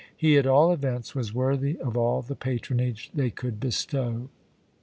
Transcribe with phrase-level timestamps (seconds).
[0.17, 4.29] He, at all events, was worthy of all the patronage they could bestow.